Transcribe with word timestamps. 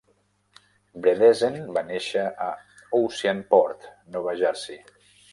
Bredesen 1.01 1.59
va 1.75 1.83
néixer 1.89 2.23
a 2.45 2.47
Oceanport, 3.01 3.85
Nova 4.17 4.33
Jersey. 4.41 4.81